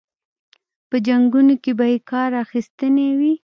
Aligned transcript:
په 0.89 0.97
جنګونو 1.07 1.53
کې 1.63 1.71
به 1.77 1.85
یې 1.91 1.99
کار 2.11 2.31
اخیستی 2.43 3.07
وي. 3.19 3.33